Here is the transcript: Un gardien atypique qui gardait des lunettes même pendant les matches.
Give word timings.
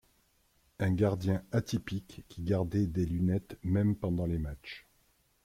Un 0.79 0.93
gardien 0.95 1.43
atypique 1.51 2.25
qui 2.27 2.41
gardait 2.41 2.87
des 2.87 3.05
lunettes 3.05 3.59
même 3.61 3.95
pendant 3.95 4.25
les 4.25 4.39
matches. 4.39 4.87